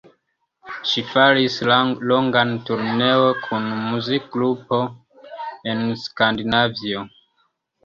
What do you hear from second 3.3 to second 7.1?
kun muzikgrupo en Skandinavio.